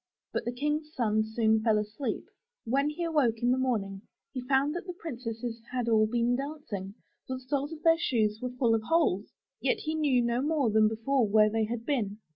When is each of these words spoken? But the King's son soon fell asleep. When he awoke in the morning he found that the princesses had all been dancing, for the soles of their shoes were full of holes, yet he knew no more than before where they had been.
But 0.33 0.45
the 0.45 0.51
King's 0.51 0.91
son 0.95 1.23
soon 1.23 1.61
fell 1.61 1.77
asleep. 1.77 2.25
When 2.65 2.89
he 2.89 3.03
awoke 3.03 3.37
in 3.43 3.51
the 3.51 3.57
morning 3.59 4.01
he 4.33 4.41
found 4.41 4.73
that 4.73 4.87
the 4.87 4.95
princesses 4.99 5.61
had 5.71 5.87
all 5.87 6.07
been 6.07 6.35
dancing, 6.35 6.95
for 7.27 7.35
the 7.35 7.41
soles 7.41 7.71
of 7.71 7.83
their 7.83 7.99
shoes 7.99 8.39
were 8.41 8.49
full 8.49 8.73
of 8.73 8.81
holes, 8.81 9.29
yet 9.61 9.81
he 9.81 9.93
knew 9.93 10.23
no 10.23 10.41
more 10.41 10.71
than 10.71 10.87
before 10.87 11.27
where 11.27 11.51
they 11.51 11.65
had 11.65 11.85
been. 11.85 12.17